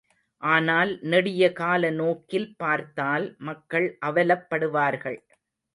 [0.43, 5.19] ஆனால் நெடிய கால நோக்கில் பார்த்தால் மக்கள் அவலப்படுவார்கள்.